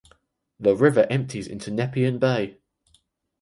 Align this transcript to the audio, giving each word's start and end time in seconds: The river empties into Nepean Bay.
The 0.59 0.75
river 0.75 1.05
empties 1.11 1.45
into 1.45 1.69
Nepean 1.69 2.17
Bay. 2.17 2.57